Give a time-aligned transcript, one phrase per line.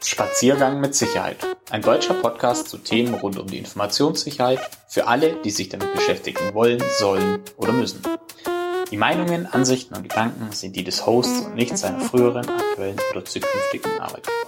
[0.00, 1.38] Spaziergang mit Sicherheit.
[1.70, 6.54] Ein deutscher Podcast zu Themen rund um die Informationssicherheit für alle, die sich damit beschäftigen
[6.54, 8.02] wollen, sollen oder müssen.
[8.90, 13.24] Die Meinungen, Ansichten und Gedanken sind die des Hosts und nicht seiner früheren, aktuellen oder
[13.24, 14.45] zukünftigen Arbeitgeber.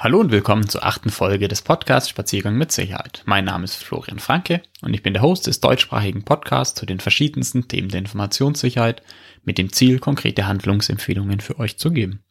[0.00, 3.22] Hallo und willkommen zur achten Folge des Podcasts Spaziergang mit Sicherheit.
[3.26, 7.00] Mein Name ist Florian Franke und ich bin der Host des deutschsprachigen Podcasts zu den
[7.00, 9.02] verschiedensten Themen der Informationssicherheit
[9.42, 12.22] mit dem Ziel, konkrete Handlungsempfehlungen für euch zu geben.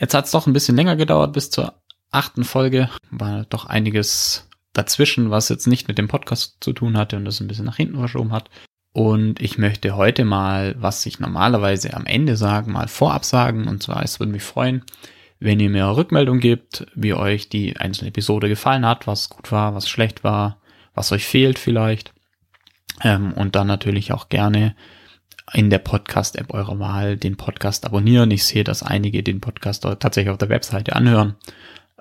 [0.00, 1.74] Jetzt hat es doch ein bisschen länger gedauert bis zur
[2.10, 7.14] achten Folge, war doch einiges dazwischen, was jetzt nicht mit dem Podcast zu tun hatte
[7.14, 8.50] und das ein bisschen nach hinten verschoben hat.
[8.92, 13.68] Und ich möchte heute mal, was ich normalerweise am Ende sage, mal vorab sagen.
[13.68, 14.84] Und zwar, es würde mich freuen,
[15.42, 19.74] wenn ihr mir Rückmeldung gebt, wie euch die einzelne Episode gefallen hat, was gut war,
[19.74, 20.58] was schlecht war,
[20.94, 22.12] was euch fehlt vielleicht.
[23.02, 24.76] Ähm, und dann natürlich auch gerne
[25.52, 28.30] in der Podcast-App eurer Wahl den Podcast abonnieren.
[28.30, 31.34] Ich sehe, dass einige den Podcast tatsächlich auf der Webseite anhören.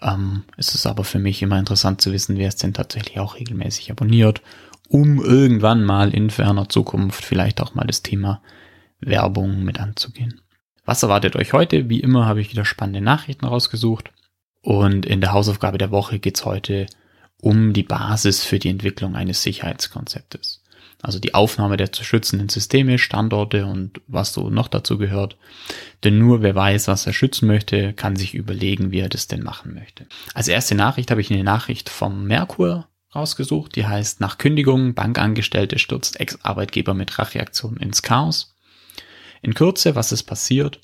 [0.02, 3.36] Ähm, es ist aber für mich immer interessant zu wissen, wer es denn tatsächlich auch
[3.36, 4.42] regelmäßig abonniert,
[4.88, 8.42] um irgendwann mal in ferner Zukunft vielleicht auch mal das Thema
[9.00, 10.42] Werbung mit anzugehen.
[10.92, 11.88] Was erwartet euch heute?
[11.88, 14.12] Wie immer habe ich wieder spannende Nachrichten rausgesucht.
[14.62, 16.86] Und in der Hausaufgabe der Woche geht es heute
[17.40, 20.62] um die Basis für die Entwicklung eines Sicherheitskonzeptes.
[21.02, 25.38] Also die Aufnahme der zu schützenden Systeme, Standorte und was so noch dazu gehört.
[26.04, 29.44] Denn nur wer weiß, was er schützen möchte, kann sich überlegen, wie er das denn
[29.44, 30.08] machen möchte.
[30.34, 35.80] Als erste Nachricht habe ich eine Nachricht vom Merkur rausgesucht, die heißt, nach Kündigung, Bankangestellte
[35.80, 38.58] stürzt Ex-Arbeitgeber mit Racheaktion ins Chaos.
[39.42, 40.80] In Kürze, was ist passiert?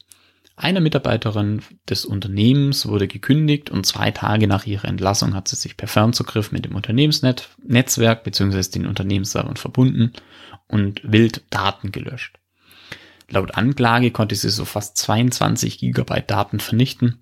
[0.56, 5.78] Eine Mitarbeiterin des Unternehmens wurde gekündigt und zwei Tage nach ihrer Entlassung hat sie sich
[5.78, 8.62] per Fernzugriff mit dem Unternehmensnetzwerk bzw.
[8.72, 10.14] den Unternehmensservern verbunden
[10.68, 12.40] und wild Daten gelöscht.
[13.30, 17.22] Laut Anklage konnte sie so fast 22 Gigabyte Daten vernichten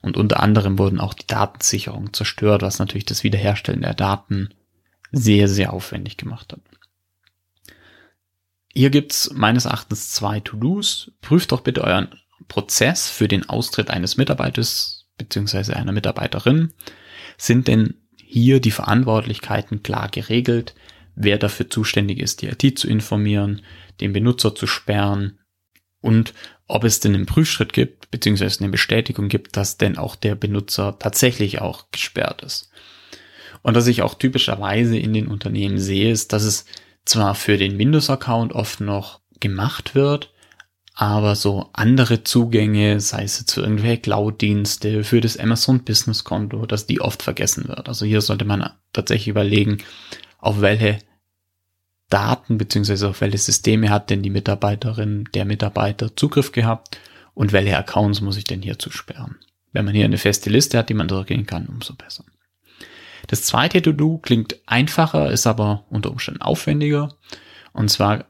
[0.00, 4.54] und unter anderem wurden auch die Datensicherung zerstört, was natürlich das Wiederherstellen der Daten
[5.12, 6.60] sehr, sehr aufwendig gemacht hat.
[8.72, 11.12] Hier gibt's meines Erachtens zwei To-Dos.
[11.20, 12.08] Prüft doch bitte euren
[12.48, 15.74] Prozess für den Austritt eines Mitarbeiters bzw.
[15.74, 16.72] einer Mitarbeiterin.
[17.36, 20.74] Sind denn hier die Verantwortlichkeiten klar geregelt?
[21.14, 23.62] Wer dafür zuständig ist, die IT zu informieren,
[24.00, 25.38] den Benutzer zu sperren
[26.00, 26.32] und
[26.66, 30.98] ob es denn einen Prüfschritt gibt, beziehungsweise eine Bestätigung gibt, dass denn auch der Benutzer
[30.98, 32.70] tatsächlich auch gesperrt ist.
[33.62, 36.64] Und was ich auch typischerweise in den Unternehmen sehe, ist, dass es
[37.10, 40.32] zwar für den Windows-Account oft noch gemacht wird,
[40.94, 46.66] aber so andere Zugänge, sei es jetzt für irgendwelche Cloud-Dienste, für das Amazon Business Konto,
[46.66, 47.88] dass die oft vergessen wird.
[47.88, 49.78] Also hier sollte man tatsächlich überlegen,
[50.38, 50.98] auf welche
[52.10, 56.98] Daten beziehungsweise auf welche Systeme hat denn die Mitarbeiterin, der Mitarbeiter Zugriff gehabt
[57.34, 59.36] und welche Accounts muss ich denn hier zusperren.
[59.72, 62.24] Wenn man hier eine feste Liste hat, die man durchgehen kann, umso besser.
[63.26, 67.16] Das zweite To-Do klingt einfacher, ist aber unter Umständen aufwendiger.
[67.72, 68.26] Und zwar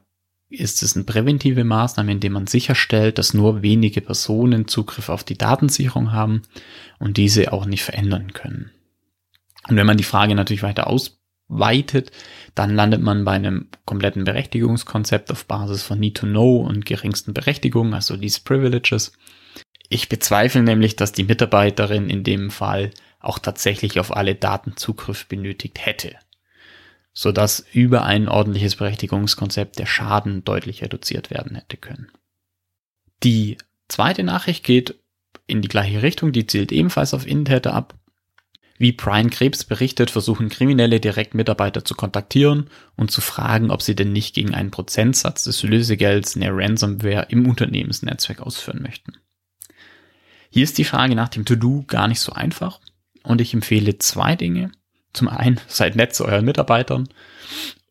[0.51, 5.37] ist es eine präventive Maßnahme, indem man sicherstellt, dass nur wenige Personen Zugriff auf die
[5.37, 6.41] Datensicherung haben
[6.99, 8.71] und diese auch nicht verändern können.
[9.69, 12.11] Und wenn man die Frage natürlich weiter ausweitet,
[12.53, 17.33] dann landet man bei einem kompletten Berechtigungskonzept auf Basis von Need to Know und geringsten
[17.33, 19.13] Berechtigungen, also Least Privileges.
[19.87, 25.27] Ich bezweifle nämlich, dass die Mitarbeiterin in dem Fall auch tatsächlich auf alle Daten Zugriff
[25.27, 26.15] benötigt hätte,
[27.13, 32.11] sodass über ein ordentliches Berechtigungskonzept der Schaden deutlich reduziert werden hätte können.
[33.23, 34.95] Die zweite Nachricht geht
[35.47, 37.95] in die gleiche Richtung, die zielt ebenfalls auf Innentäter ab.
[38.77, 43.95] Wie Brian Krebs berichtet, versuchen Kriminelle direkt Mitarbeiter zu kontaktieren und zu fragen, ob sie
[43.95, 49.13] denn nicht gegen einen Prozentsatz des Lösegelds eine Ransomware im Unternehmensnetzwerk ausführen möchten.
[50.49, 52.79] Hier ist die Frage nach dem To-Do gar nicht so einfach.
[53.23, 54.71] Und ich empfehle zwei Dinge.
[55.13, 57.09] Zum einen, seid nett zu euren Mitarbeitern.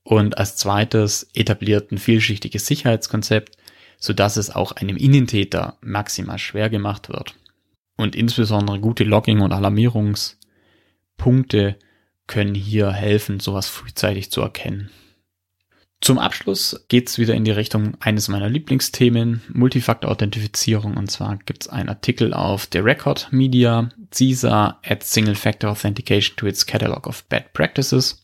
[0.02, 3.56] Und als zweites, etabliert ein vielschichtiges Sicherheitskonzept,
[3.98, 7.34] sodass es auch einem Innentäter maximal schwer gemacht wird.
[7.96, 11.76] Und insbesondere gute Logging- und Alarmierungspunkte
[12.26, 14.88] können hier helfen, sowas frühzeitig zu erkennen.
[16.00, 20.96] Zum Abschluss geht's wieder in die Richtung eines meiner Lieblingsthemen, Multifaktor-Authentifizierung.
[20.96, 26.64] Und zwar gibt's einen Artikel auf The Record Media, CISA adds Single-Factor Authentication to its
[26.64, 28.22] Catalog of Bad Practices.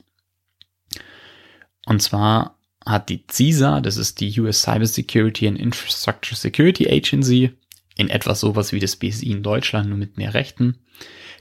[1.84, 7.52] Und zwar hat die CISA, das ist die US Cyber Security and Infrastructure Security Agency,
[7.94, 10.78] in etwa sowas wie das BSI in Deutschland, nur mit mehr Rechten.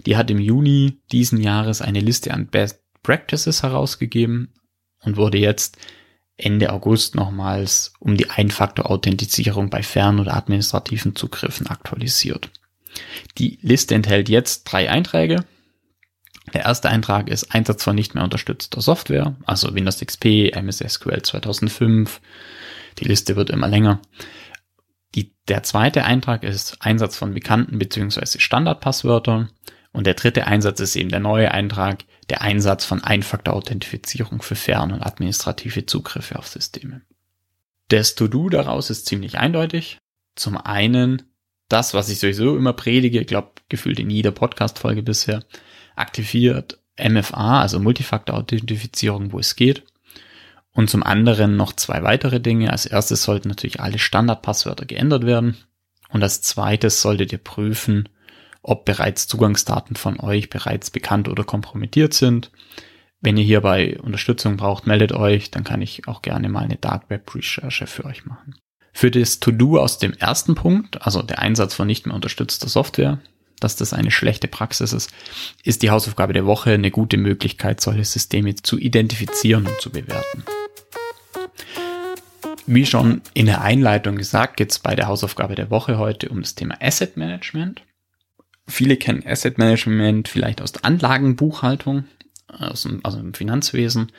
[0.06, 4.54] Die hat im Juni diesen Jahres eine Liste an Best Practices herausgegeben
[5.02, 5.78] und wurde jetzt
[6.38, 12.50] Ende August nochmals um die Ein-Faktor-Authentisierung bei fern- oder administrativen Zugriffen aktualisiert.
[13.38, 15.46] Die Liste enthält jetzt drei Einträge.
[16.54, 21.22] Der erste Eintrag ist Einsatz von nicht mehr unterstützter Software, also Windows XP, MS SQL
[21.22, 22.22] 2005.
[23.00, 24.02] Die Liste wird immer länger.
[25.16, 28.40] Die, der zweite Eintrag ist Einsatz von bekannten bzw.
[28.40, 29.50] Standardpasswörtern.
[29.92, 34.92] Und der dritte Einsatz ist eben der neue Eintrag, der Einsatz von Ein-Faktor-Authentifizierung für fern-
[34.92, 37.02] und administrative Zugriffe auf Systeme.
[37.90, 40.00] Das To-Do daraus ist ziemlich eindeutig.
[40.36, 41.24] Zum einen
[41.70, 45.44] das, was ich sowieso immer predige, ich glaube, gefühlt in jeder Podcast-Folge bisher,
[45.96, 49.84] aktiviert MFA, also Multifaktor-Authentifizierung, wo es geht.
[50.72, 52.72] Und zum anderen noch zwei weitere Dinge.
[52.72, 55.58] Als erstes sollten natürlich alle Standardpasswörter geändert werden.
[56.10, 58.10] Und als zweites solltet ihr prüfen,
[58.68, 62.52] ob bereits Zugangsdaten von euch bereits bekannt oder kompromittiert sind.
[63.22, 67.10] Wenn ihr hierbei Unterstützung braucht, meldet euch, dann kann ich auch gerne mal eine Dark
[67.10, 68.56] Web Recherche für euch machen.
[68.92, 73.20] Für das To-Do aus dem ersten Punkt, also der Einsatz von nicht mehr unterstützter Software,
[73.60, 75.12] dass das eine schlechte Praxis ist,
[75.64, 80.44] ist die Hausaufgabe der Woche eine gute Möglichkeit, solche Systeme zu identifizieren und zu bewerten.
[82.68, 86.42] Wie schon in der Einleitung gesagt, geht es bei der Hausaufgabe der Woche heute um
[86.42, 87.84] das Thema Asset Management.
[88.68, 92.06] Viele kennen Asset Management vielleicht aus der Anlagenbuchhaltung,
[92.48, 94.12] also im Finanzwesen.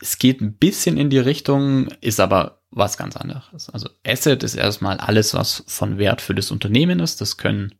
[0.00, 3.68] Es geht ein bisschen in die Richtung, ist aber was ganz anderes.
[3.70, 7.20] Also Asset ist erstmal alles, was von Wert für das Unternehmen ist.
[7.20, 7.74] Das können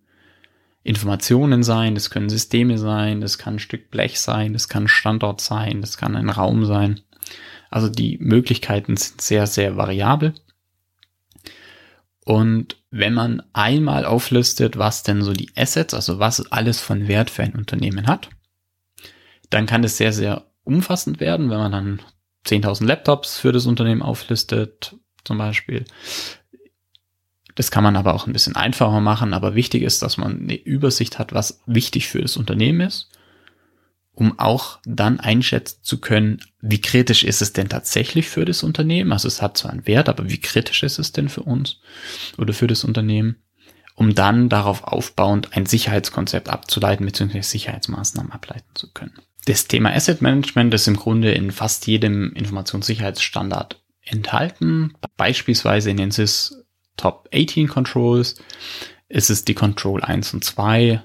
[0.83, 4.89] Informationen sein, das können Systeme sein, das kann ein Stück Blech sein, das kann ein
[4.89, 7.01] Standort sein, das kann ein Raum sein.
[7.71, 10.35] Also die Möglichkeiten sind sehr, sehr variabel.
[12.25, 17.31] Und wenn man einmal auflistet, was denn so die Assets, also was alles von Wert
[17.31, 18.29] für ein Unternehmen hat,
[19.49, 22.03] dann kann es sehr, sehr umfassend werden, wenn man dann
[22.47, 25.85] 10.000 Laptops für das Unternehmen auflistet, zum Beispiel.
[27.55, 30.55] Das kann man aber auch ein bisschen einfacher machen, aber wichtig ist, dass man eine
[30.55, 33.11] Übersicht hat, was wichtig für das Unternehmen ist
[34.21, 39.13] um auch dann einschätzen zu können, wie kritisch ist es denn tatsächlich für das Unternehmen.
[39.13, 41.79] Also es hat zwar einen Wert, aber wie kritisch ist es denn für uns
[42.37, 43.37] oder für das Unternehmen,
[43.95, 47.41] um dann darauf aufbauend ein Sicherheitskonzept abzuleiten bzw.
[47.41, 49.15] Sicherheitsmaßnahmen ableiten zu können.
[49.47, 54.93] Das Thema Asset Management ist im Grunde in fast jedem Informationssicherheitsstandard enthalten.
[55.17, 56.63] Beispielsweise in den SIS
[56.99, 58.35] Top 18 Controls
[59.09, 61.03] ist es die Control 1 und 2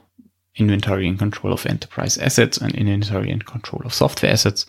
[0.56, 4.68] Inventory and Control of Enterprise Assets und Inventory and Control of Software Assets.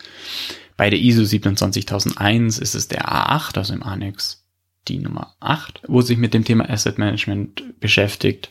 [0.76, 4.44] Bei der ISO 27001 ist es der A8, also im Annex
[4.88, 8.50] die Nummer 8, wo sich mit dem Thema Asset Management beschäftigt.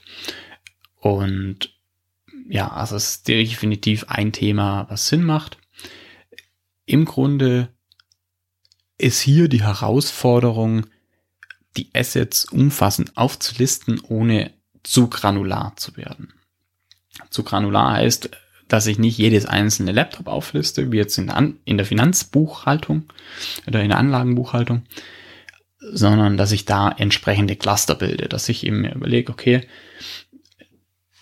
[1.00, 1.76] Und
[2.50, 5.58] ja, also es ist definitiv ein Thema, was Sinn macht.
[6.86, 7.70] Im Grunde
[8.98, 10.86] ist hier die Herausforderung,
[11.78, 14.54] die Assets umfassend aufzulisten, ohne
[14.84, 16.34] zu granular zu werden.
[17.30, 18.30] Zu granular heißt,
[18.68, 23.04] dass ich nicht jedes einzelne Laptop aufliste, wie jetzt in der, in der Finanzbuchhaltung
[23.68, 24.84] oder in der Anlagenbuchhaltung,
[25.80, 29.62] sondern dass ich da entsprechende Cluster bilde, dass ich eben mir überlege, okay,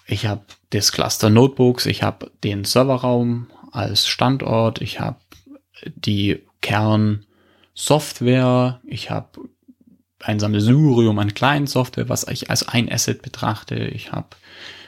[0.07, 5.19] ich habe das Cluster Notebooks, ich habe den Serverraum als Standort, ich habe
[5.95, 9.49] die Kernsoftware, ich habe
[10.19, 14.29] ein Sammelsurium an kleinen Software, was ich als ein Asset betrachte, ich habe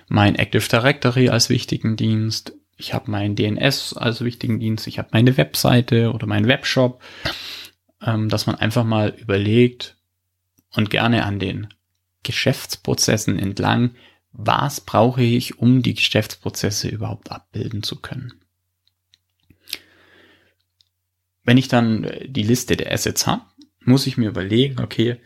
[0.08, 5.10] mein Active Directory als wichtigen Dienst, ich habe mein DNS als wichtigen Dienst, ich habe
[5.12, 7.02] meine Webseite oder meinen Webshop,
[8.02, 9.98] ähm, dass man einfach mal überlegt
[10.74, 11.68] und gerne an den
[12.24, 13.96] Geschäftsprozessen entlang,
[14.32, 18.34] was brauche ich, um die Geschäftsprozesse überhaupt abbilden zu können.
[21.44, 23.44] Wenn ich dann die Liste der Assets habe,
[23.80, 25.22] muss ich mir überlegen, okay,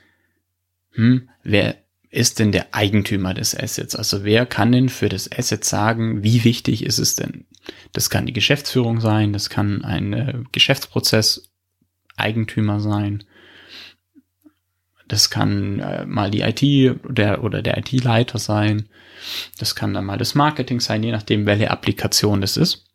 [0.92, 1.78] hm, wer
[2.10, 3.96] ist denn der Eigentümer des Assets?
[3.96, 7.46] Also wer kann denn für das Asset sagen, wie wichtig ist es denn?
[7.94, 11.50] Das kann die Geschäftsführung sein, das kann ein äh, Geschäftsprozess
[12.18, 13.24] Eigentümer sein.
[15.08, 18.90] Das kann äh, mal die IT oder, oder der IT-Leiter sein.
[19.58, 22.86] Das kann dann mal das Marketing sein, je nachdem, welche Applikation das ist.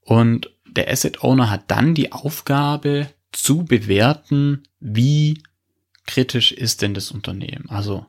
[0.00, 5.42] Und der Asset Owner hat dann die Aufgabe zu bewerten, wie
[6.06, 7.68] kritisch ist denn das Unternehmen?
[7.68, 8.06] Also,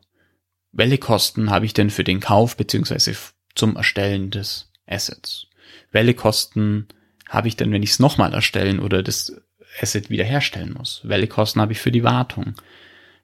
[0.72, 3.16] welche Kosten habe ich denn für den Kauf beziehungsweise
[3.56, 5.48] zum Erstellen des Assets?
[5.92, 6.88] Welche Kosten
[7.30, 9.34] habe ich denn, wenn ich es nochmal erstellen oder das
[9.82, 11.02] Asset wiederherstellen muss?
[11.04, 12.56] Welche Kosten habe ich für die Wartung?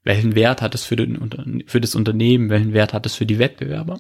[0.04, 2.50] Welchen Wert hat es für, den, für das Unternehmen?
[2.50, 4.00] Welchen Wert hat es für die Wettbewerber?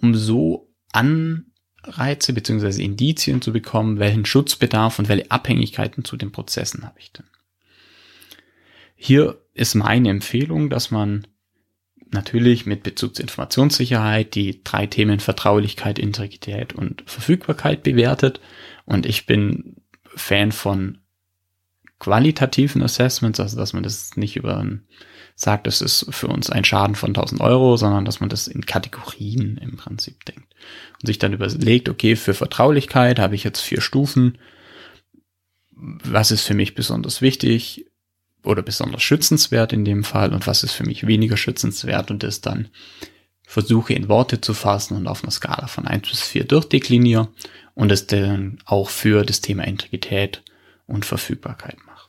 [0.00, 1.50] Um so an
[1.82, 7.12] Anreize beziehungsweise Indizien zu bekommen, welchen Schutzbedarf und welche Abhängigkeiten zu den Prozessen habe ich
[7.12, 7.26] denn.
[8.96, 11.26] Hier ist meine Empfehlung, dass man
[12.12, 18.40] natürlich mit Bezug zur Informationssicherheit die drei Themen Vertraulichkeit, Integrität und Verfügbarkeit bewertet.
[18.84, 19.76] Und ich bin
[20.16, 20.98] Fan von
[21.98, 24.64] qualitativen Assessments, also dass man das nicht über
[25.36, 28.66] sagt, das ist für uns ein Schaden von 1000 Euro, sondern dass man das in
[28.66, 30.54] Kategorien im Prinzip denkt
[31.00, 34.38] und sich dann überlegt, okay, für Vertraulichkeit habe ich jetzt vier Stufen.
[35.70, 37.89] Was ist für mich besonders wichtig?
[38.44, 42.40] Oder besonders schützenswert in dem Fall und was ist für mich weniger schützenswert und das
[42.40, 42.68] dann
[43.46, 47.28] versuche in Worte zu fassen und auf einer Skala von 1 bis 4 durchdekliniere
[47.74, 50.42] und es dann auch für das Thema Integrität
[50.86, 52.08] und Verfügbarkeit mache.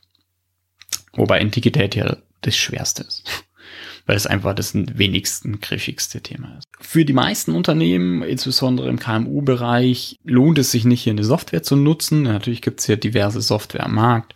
[1.14, 3.44] Wobei Integrität ja das Schwerste ist,
[4.06, 6.68] weil es einfach das wenigsten griffigste Thema ist.
[6.80, 11.74] Für die meisten Unternehmen, insbesondere im KMU-Bereich, lohnt es sich nicht, hier eine Software zu
[11.74, 12.22] nutzen.
[12.22, 14.34] Natürlich gibt es ja diverse Software am Markt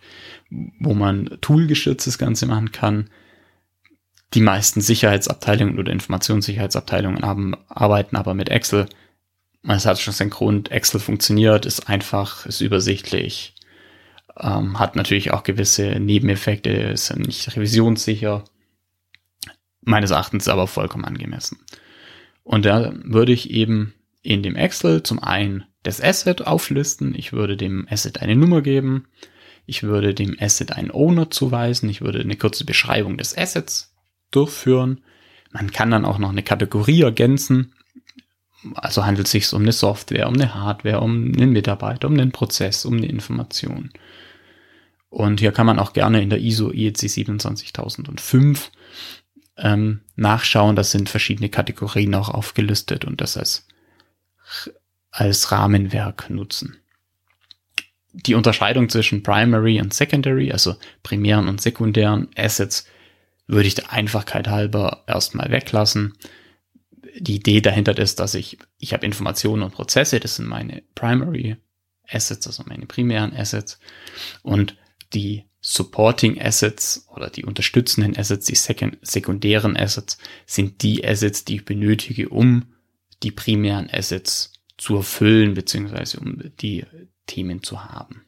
[0.49, 3.09] wo man toolgeschütztes Ganze machen kann.
[4.33, 8.87] Die meisten Sicherheitsabteilungen oder Informationssicherheitsabteilungen haben, arbeiten aber mit Excel.
[9.63, 13.55] Es hat schon seinen Grund, Excel funktioniert, ist einfach, ist übersichtlich,
[14.39, 18.43] ähm, hat natürlich auch gewisse Nebeneffekte, ist nicht revisionssicher,
[19.81, 21.59] meines Erachtens aber vollkommen angemessen.
[22.43, 27.57] Und da würde ich eben in dem Excel zum einen das Asset auflisten, ich würde
[27.57, 29.07] dem Asset eine Nummer geben,
[29.67, 31.89] ich würde dem Asset einen Owner zuweisen.
[31.89, 33.93] Ich würde eine kurze Beschreibung des Assets
[34.31, 35.01] durchführen.
[35.51, 37.73] Man kann dann auch noch eine Kategorie ergänzen.
[38.75, 42.31] Also handelt es sich um eine Software, um eine Hardware, um einen Mitarbeiter, um einen
[42.31, 43.91] Prozess, um eine Information.
[45.09, 48.71] Und hier kann man auch gerne in der ISO IEC 27005
[49.57, 50.77] ähm, nachschauen.
[50.77, 53.67] Das sind verschiedene Kategorien auch aufgelistet und das als,
[55.11, 56.77] als Rahmenwerk nutzen
[58.25, 62.85] die Unterscheidung zwischen Primary und Secondary, also primären und sekundären Assets,
[63.45, 66.13] würde ich der Einfachkeit halber erstmal weglassen.
[67.19, 71.57] Die Idee dahinter ist, dass ich, ich habe Informationen und Prozesse, das sind meine Primary
[72.09, 73.79] Assets, also meine primären Assets.
[74.41, 74.75] Und
[75.13, 78.55] die Supporting Assets oder die unterstützenden Assets, die
[79.01, 82.65] sekundären Assets, sind die Assets, die ich benötige, um
[83.23, 86.85] die primären Assets zu erfüllen, beziehungsweise um die
[87.27, 88.25] Themen zu haben.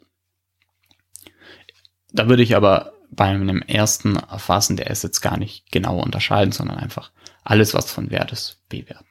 [2.12, 6.78] Da würde ich aber bei einem ersten Erfassen der Assets gar nicht genau unterscheiden, sondern
[6.78, 7.12] einfach
[7.44, 9.06] alles, was von Wert ist, bewerten.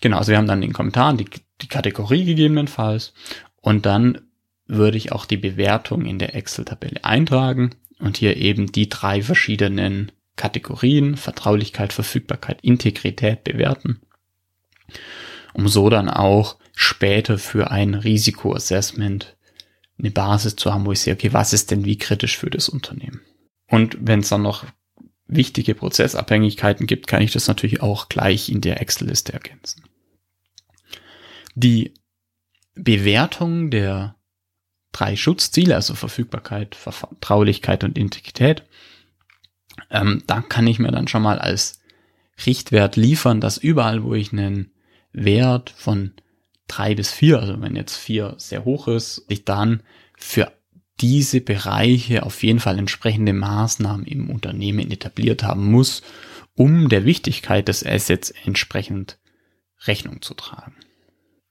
[0.00, 1.28] Genau, also wir haben dann den Kommentaren die,
[1.62, 3.14] die Kategorie gegebenenfalls
[3.60, 4.20] und dann
[4.66, 10.12] würde ich auch die Bewertung in der Excel-Tabelle eintragen und hier eben die drei verschiedenen
[10.36, 14.00] Kategorien Vertraulichkeit, Verfügbarkeit, Integrität bewerten,
[15.54, 19.36] um so dann auch später für ein Risikoassessment
[19.98, 22.68] eine Basis zu haben, wo ich sehe, okay, was ist denn wie kritisch für das
[22.68, 23.22] Unternehmen?
[23.66, 24.66] Und wenn es dann noch
[25.26, 29.84] wichtige Prozessabhängigkeiten gibt, kann ich das natürlich auch gleich in der Excel-Liste ergänzen.
[31.54, 31.94] Die
[32.74, 34.16] Bewertung der
[34.92, 38.64] drei Schutzziele, also Verfügbarkeit, Vertraulichkeit und Integrität,
[39.90, 41.80] ähm, da kann ich mir dann schon mal als
[42.44, 44.72] Richtwert liefern, dass überall, wo ich einen
[45.12, 46.12] Wert von
[46.68, 49.82] drei bis vier, also wenn jetzt vier sehr hoch ist, ich dann
[50.16, 50.52] für
[51.00, 56.02] diese Bereiche auf jeden Fall entsprechende Maßnahmen im Unternehmen etabliert haben muss,
[56.54, 59.18] um der Wichtigkeit des Assets entsprechend
[59.86, 60.74] Rechnung zu tragen.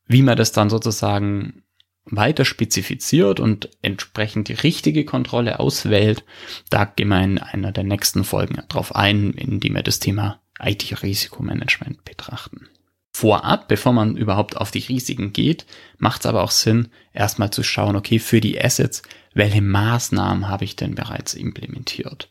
[0.08, 1.64] Wie man das dann sozusagen
[2.06, 6.24] weiter spezifiziert und entsprechend die richtige Kontrolle auswählt,
[6.70, 12.04] da gehen wir in einer der nächsten Folgen darauf ein, indem wir das Thema IT-Risikomanagement
[12.04, 12.68] betrachten
[13.16, 15.66] vorab, bevor man überhaupt auf die Risiken geht,
[15.98, 19.04] macht es aber auch Sinn, erstmal zu schauen, okay, für die Assets,
[19.34, 22.30] welche Maßnahmen habe ich denn bereits implementiert?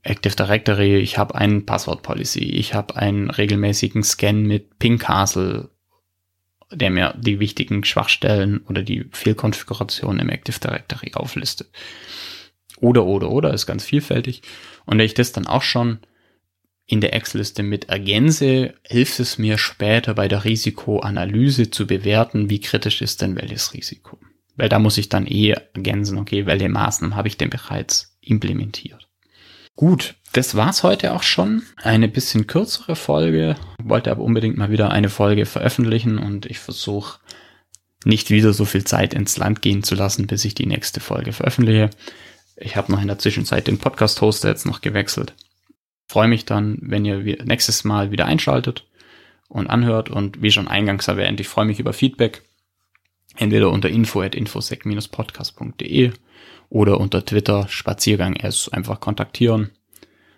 [0.00, 5.68] Active Directory, ich habe einen Passwort Policy, ich habe einen regelmäßigen Scan mit Ping Castle,
[6.72, 11.68] der mir die wichtigen Schwachstellen oder die Fehlkonfigurationen im Active Directory auflistet.
[12.78, 14.40] Oder, oder, oder, ist ganz vielfältig.
[14.86, 15.98] Und wenn ich das dann auch schon
[16.86, 22.60] in der Excel-Liste mit ergänze, hilft es mir später bei der Risikoanalyse zu bewerten, wie
[22.60, 24.18] kritisch ist denn welches Risiko.
[24.54, 29.08] Weil da muss ich dann eh ergänzen, okay, welche Maßnahmen habe ich denn bereits implementiert.
[29.74, 31.62] Gut, das war's heute auch schon.
[31.82, 33.56] Eine bisschen kürzere Folge.
[33.82, 37.18] Wollte aber unbedingt mal wieder eine Folge veröffentlichen und ich versuche
[38.04, 41.32] nicht wieder so viel Zeit ins Land gehen zu lassen, bis ich die nächste Folge
[41.32, 41.90] veröffentliche.
[42.56, 45.34] Ich habe noch in der Zwischenzeit den Podcast-Hoster jetzt noch gewechselt
[46.06, 48.86] freue mich dann, wenn ihr nächstes Mal wieder einschaltet
[49.48, 50.10] und anhört.
[50.10, 52.42] Und wie schon eingangs erwähnt, ich freue mich über Feedback.
[53.36, 56.12] Entweder unter info at infosec-podcast.de
[56.68, 59.72] oder unter Twitter Spaziergang S einfach kontaktieren.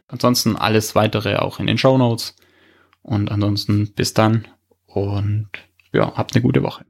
[0.08, 2.34] Ansonsten alles weitere auch in den Show Notes.
[3.02, 4.48] Und ansonsten bis dann
[4.86, 5.48] und
[5.92, 6.84] ja, habt eine gute Woche.